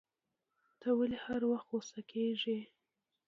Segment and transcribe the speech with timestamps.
[0.79, 2.59] ته ولي هر وخت غوسه کیږی